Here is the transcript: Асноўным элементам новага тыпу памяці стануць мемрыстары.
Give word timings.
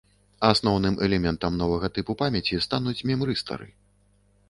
Асноўным 0.51 0.95
элементам 1.09 1.61
новага 1.61 1.91
тыпу 1.99 2.17
памяці 2.25 2.63
стануць 2.67 2.99
мемрыстары. 3.11 3.67